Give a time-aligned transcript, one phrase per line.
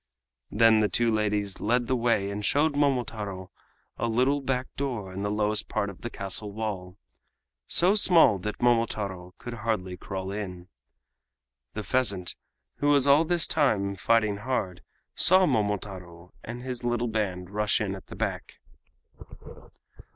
[0.49, 3.51] Then the two ladies led the way and showed Momotaro
[3.99, 9.35] a little back door in the lowest part of the castle wall—so small that Momotaro
[9.37, 10.69] could hardly crawl in.
[11.75, 12.35] The pheasant,
[12.77, 14.81] who was all this time fighting hard,
[15.13, 18.55] saw Momotaro and his little band rush in at the back.